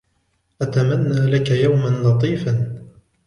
[0.61, 2.81] أتمنى لك يوماً لطيفاً.